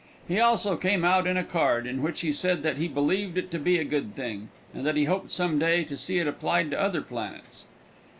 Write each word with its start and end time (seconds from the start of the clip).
He 0.27 0.39
also 0.39 0.77
came 0.77 1.05
out 1.05 1.27
in 1.27 1.37
a 1.37 1.43
card 1.43 1.85
in 1.85 2.01
which 2.01 2.21
he 2.21 2.31
said 2.31 2.63
that 2.63 2.77
he 2.77 2.87
believed 2.87 3.37
it 3.37 3.51
to 3.51 3.59
be 3.59 3.77
a 3.77 3.83
good 3.83 4.15
thing, 4.15 4.49
and 4.73 4.83
that 4.83 4.95
he 4.95 5.03
hoped 5.03 5.31
some 5.31 5.59
day 5.59 5.83
to 5.83 5.95
see 5.95 6.17
it 6.17 6.27
applied 6.27 6.71
to 6.71 6.75
the 6.75 6.81
other 6.81 7.01
planets. 7.01 7.65